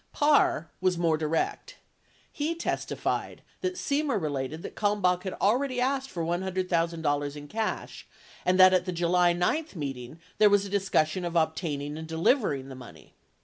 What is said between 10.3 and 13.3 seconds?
there was a discussion of obtaining and delivering the money.